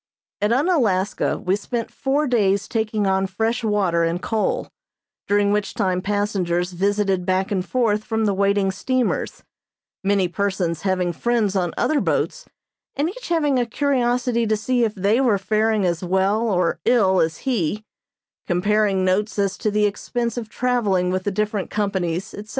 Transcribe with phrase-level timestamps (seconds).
[0.41, 4.67] At Unalaska we spent four days taking on fresh water and coal,
[5.27, 9.43] during which time passengers visited back and forth from the waiting steamers,
[10.03, 12.45] many persons having friends on other boats
[12.95, 17.19] and each having a curiosity to see if they were faring as well or ill
[17.21, 17.83] as he,
[18.47, 22.49] comparing notes as to the expense of traveling with the different companies, etc.